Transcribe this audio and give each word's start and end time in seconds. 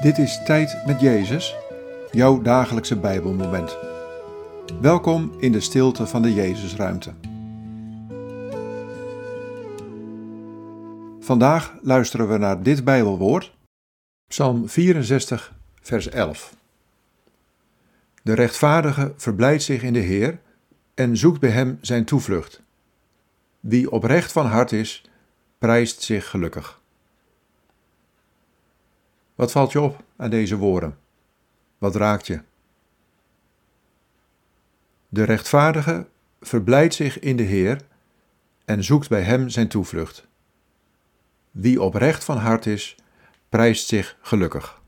Dit 0.00 0.18
is 0.18 0.42
Tijd 0.44 0.86
met 0.86 1.00
Jezus, 1.00 1.56
jouw 2.10 2.42
dagelijkse 2.42 2.96
Bijbelmoment. 2.96 3.76
Welkom 4.80 5.32
in 5.38 5.52
de 5.52 5.60
stilte 5.60 6.06
van 6.06 6.22
de 6.22 6.34
Jezusruimte. 6.34 7.12
Vandaag 11.20 11.74
luisteren 11.82 12.28
we 12.28 12.38
naar 12.38 12.62
dit 12.62 12.84
Bijbelwoord, 12.84 13.54
Psalm 14.26 14.68
64, 14.68 15.54
vers 15.80 16.08
11. 16.08 16.54
De 18.22 18.34
rechtvaardige 18.34 19.12
verblijdt 19.16 19.62
zich 19.62 19.82
in 19.82 19.92
de 19.92 19.98
Heer 19.98 20.38
en 20.94 21.16
zoekt 21.16 21.40
bij 21.40 21.50
Hem 21.50 21.78
zijn 21.80 22.04
toevlucht. 22.04 22.62
Wie 23.60 23.90
oprecht 23.90 24.32
van 24.32 24.46
hart 24.46 24.72
is, 24.72 25.04
prijst 25.58 26.02
zich 26.02 26.30
gelukkig. 26.30 26.79
Wat 29.40 29.52
valt 29.52 29.72
je 29.72 29.80
op 29.80 30.04
aan 30.16 30.30
deze 30.30 30.56
woorden? 30.56 30.98
Wat 31.78 31.96
raakt 31.96 32.26
je? 32.26 32.42
De 35.08 35.22
rechtvaardige 35.22 36.06
verblijdt 36.40 36.94
zich 36.94 37.18
in 37.18 37.36
de 37.36 37.42
Heer 37.42 37.80
en 38.64 38.84
zoekt 38.84 39.08
bij 39.08 39.22
Hem 39.22 39.48
zijn 39.48 39.68
toevlucht. 39.68 40.26
Wie 41.50 41.82
oprecht 41.82 42.24
van 42.24 42.36
hart 42.36 42.66
is, 42.66 42.96
prijst 43.48 43.86
zich 43.86 44.16
gelukkig. 44.20 44.79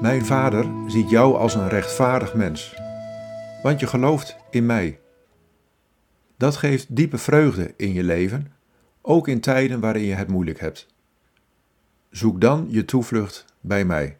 Mijn 0.00 0.24
vader 0.24 0.90
ziet 0.90 1.10
jou 1.10 1.36
als 1.36 1.54
een 1.54 1.68
rechtvaardig 1.68 2.34
mens, 2.34 2.74
want 3.62 3.80
je 3.80 3.86
gelooft 3.86 4.36
in 4.50 4.66
mij. 4.66 5.00
Dat 6.36 6.56
geeft 6.56 6.96
diepe 6.96 7.18
vreugde 7.18 7.74
in 7.76 7.92
je 7.92 8.02
leven, 8.02 8.52
ook 9.02 9.28
in 9.28 9.40
tijden 9.40 9.80
waarin 9.80 10.02
je 10.02 10.14
het 10.14 10.28
moeilijk 10.28 10.60
hebt. 10.60 10.86
Zoek 12.10 12.40
dan 12.40 12.66
je 12.70 12.84
toevlucht 12.84 13.44
bij 13.60 13.84
mij. 13.84 14.18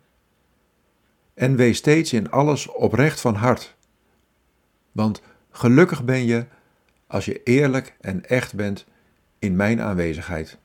En 1.35 1.57
wees 1.57 1.79
steeds 1.79 2.13
in 2.13 2.31
alles 2.31 2.67
oprecht 2.69 3.21
van 3.21 3.35
hart, 3.35 3.77
want 4.93 5.23
gelukkig 5.51 6.05
ben 6.05 6.25
je 6.25 6.47
als 7.07 7.25
je 7.25 7.43
eerlijk 7.43 7.97
en 8.01 8.25
echt 8.25 8.55
bent 8.55 8.87
in 9.39 9.57
mijn 9.57 9.81
aanwezigheid. 9.81 10.59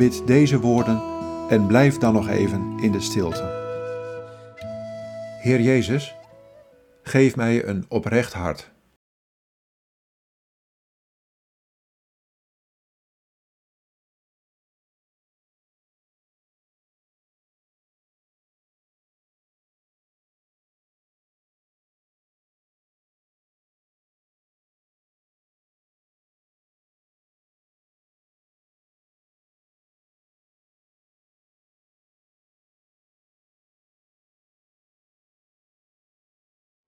Bid 0.00 0.26
deze 0.26 0.60
woorden 0.60 1.02
en 1.48 1.66
blijf 1.66 1.98
dan 1.98 2.12
nog 2.12 2.28
even 2.28 2.78
in 2.78 2.92
de 2.92 3.00
stilte. 3.00 3.42
Heer 5.40 5.60
Jezus, 5.60 6.14
geef 7.02 7.36
mij 7.36 7.64
een 7.64 7.84
oprecht 7.88 8.32
hart. 8.32 8.69